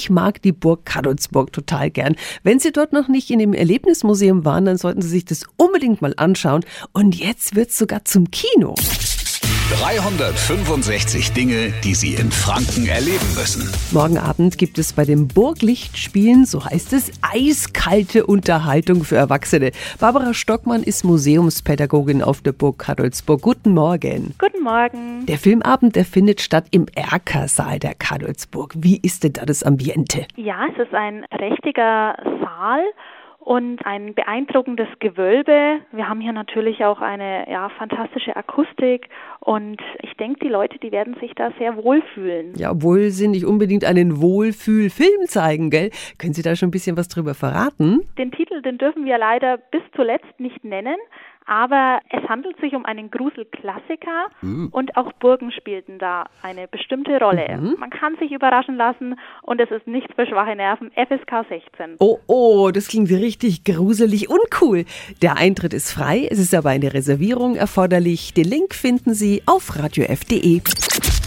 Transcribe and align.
Ich 0.00 0.08
mag 0.08 0.40
die 0.40 0.52
Burg 0.52 0.86
Kadolsburg 0.86 1.52
total 1.52 1.90
gern. 1.90 2.16
Wenn 2.42 2.58
Sie 2.58 2.72
dort 2.72 2.94
noch 2.94 3.08
nicht 3.08 3.28
in 3.30 3.38
dem 3.38 3.52
Erlebnismuseum 3.52 4.46
waren, 4.46 4.64
dann 4.64 4.78
sollten 4.78 5.02
Sie 5.02 5.10
sich 5.10 5.26
das 5.26 5.44
unbedingt 5.58 6.00
mal 6.00 6.14
anschauen. 6.16 6.64
Und 6.94 7.16
jetzt 7.16 7.54
wird 7.54 7.68
es 7.68 7.76
sogar 7.76 8.06
zum 8.06 8.30
Kino. 8.30 8.74
365 9.70 11.32
Dinge, 11.32 11.72
die 11.84 11.94
Sie 11.94 12.14
in 12.14 12.32
Franken 12.32 12.88
erleben 12.88 13.34
müssen. 13.36 13.70
Morgen 13.94 14.18
Abend 14.18 14.58
gibt 14.58 14.78
es 14.78 14.92
bei 14.92 15.04
den 15.04 15.28
Burglichtspielen, 15.28 16.44
so 16.44 16.64
heißt 16.64 16.92
es, 16.92 17.12
eiskalte 17.22 18.26
Unterhaltung 18.26 19.04
für 19.04 19.14
Erwachsene. 19.14 19.70
Barbara 20.00 20.34
Stockmann 20.34 20.82
ist 20.82 21.04
Museumspädagogin 21.04 22.20
auf 22.20 22.40
der 22.40 22.50
Burg 22.50 22.80
Kadolsburg. 22.80 23.42
Guten 23.42 23.72
Morgen. 23.72 24.34
Guten 24.40 24.64
Morgen. 24.64 25.24
Der 25.26 25.38
Filmabend, 25.38 25.94
der 25.94 26.04
findet 26.04 26.40
statt 26.40 26.66
im 26.72 26.86
Erkersaal 26.96 27.78
der 27.78 27.94
Kadolsburg. 27.94 28.74
Wie 28.76 28.98
ist 29.00 29.22
denn 29.22 29.34
da 29.34 29.46
das 29.46 29.62
Ambiente? 29.62 30.26
Ja, 30.34 30.66
es 30.72 30.84
ist 30.84 30.92
ein 30.92 31.24
prächtiger 31.30 32.16
Saal 32.42 32.82
und 33.40 33.84
ein 33.86 34.14
beeindruckendes 34.14 34.88
Gewölbe. 34.98 35.80
Wir 35.92 36.08
haben 36.08 36.20
hier 36.20 36.32
natürlich 36.32 36.84
auch 36.84 37.00
eine 37.00 37.50
ja, 37.50 37.70
fantastische 37.70 38.36
Akustik 38.36 39.08
und 39.40 39.80
ich 40.02 40.14
denke, 40.18 40.40
die 40.40 40.48
Leute, 40.48 40.78
die 40.78 40.92
werden 40.92 41.16
sich 41.20 41.32
da 41.34 41.50
sehr 41.58 41.76
wohlfühlen. 41.76 42.52
Ja, 42.56 42.70
obwohl 42.70 43.10
sie 43.10 43.28
nicht 43.28 43.46
unbedingt 43.46 43.84
einen 43.84 44.20
Wohlfühlfilm 44.20 45.24
zeigen, 45.26 45.70
gell? 45.70 45.90
Können 46.18 46.34
Sie 46.34 46.42
da 46.42 46.54
schon 46.54 46.68
ein 46.68 46.72
bisschen 46.72 46.96
was 46.96 47.08
drüber 47.08 47.34
verraten? 47.34 48.02
Den 48.18 48.30
Titel, 48.30 48.60
den 48.60 48.76
dürfen 48.76 49.06
wir 49.06 49.16
leider 49.16 49.56
bis 49.56 49.82
zuletzt 49.96 50.38
nicht 50.38 50.62
nennen, 50.62 50.96
aber 51.46 52.00
es 52.10 52.28
handelt 52.28 52.58
sich 52.60 52.74
um 52.74 52.84
einen 52.84 53.10
Gruselklassiker 53.10 54.26
mhm. 54.42 54.68
und 54.72 54.96
auch 54.96 55.12
Burgen 55.14 55.50
spielten 55.52 55.98
da 55.98 56.24
eine 56.42 56.68
bestimmte 56.68 57.18
Rolle. 57.18 57.58
Mhm. 57.58 57.76
Man 57.78 57.90
kann 57.90 58.16
sich 58.16 58.32
überraschen 58.32 58.76
lassen 58.76 59.16
und 59.42 59.60
es 59.60 59.70
ist 59.70 59.86
nichts 59.86 60.14
für 60.14 60.26
schwache 60.26 60.54
Nerven. 60.54 60.90
FSK 60.92 61.46
16. 61.48 61.96
Oh, 61.98 62.18
oh, 62.26 62.70
das 62.72 62.88
klingt 62.88 63.10
richtig 63.10 63.64
gruselig 63.64 64.30
und 64.30 64.40
cool. 64.60 64.84
Der 65.22 65.36
Eintritt 65.36 65.74
ist 65.74 65.92
frei, 65.92 66.28
es 66.30 66.38
ist 66.38 66.54
aber 66.54 66.70
eine 66.70 66.92
Reservierung 66.94 67.56
erforderlich. 67.56 68.34
Den 68.34 68.44
Link 68.44 68.74
finden 68.74 69.14
Sie 69.14 69.42
auf 69.46 69.78
radiof.de. 69.78 70.60